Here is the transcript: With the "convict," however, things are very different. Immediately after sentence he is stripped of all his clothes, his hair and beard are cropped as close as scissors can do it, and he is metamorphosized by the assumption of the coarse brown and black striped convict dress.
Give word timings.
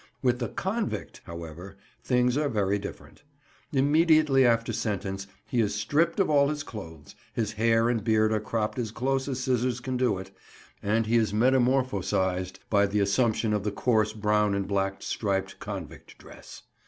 With 0.23 0.39
the 0.39 0.47
"convict," 0.49 1.21
however, 1.25 1.77
things 2.03 2.35
are 2.35 2.49
very 2.49 2.79
different. 2.79 3.21
Immediately 3.71 4.47
after 4.47 4.73
sentence 4.73 5.27
he 5.47 5.61
is 5.61 5.75
stripped 5.75 6.19
of 6.19 6.27
all 6.27 6.49
his 6.49 6.63
clothes, 6.63 7.13
his 7.35 7.51
hair 7.51 7.87
and 7.87 8.03
beard 8.03 8.31
are 8.33 8.39
cropped 8.39 8.79
as 8.79 8.89
close 8.89 9.27
as 9.27 9.39
scissors 9.41 9.79
can 9.79 9.97
do 9.97 10.17
it, 10.17 10.31
and 10.81 11.05
he 11.05 11.17
is 11.17 11.33
metamorphosized 11.33 12.57
by 12.67 12.87
the 12.87 12.99
assumption 12.99 13.53
of 13.53 13.63
the 13.63 13.69
coarse 13.71 14.13
brown 14.13 14.55
and 14.55 14.67
black 14.67 15.03
striped 15.03 15.59
convict 15.59 16.17
dress. 16.17 16.63